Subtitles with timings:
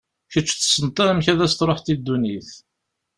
[0.31, 2.49] Kečč tessneḍ amek ad as-tṛuḥeḍ i ddunit.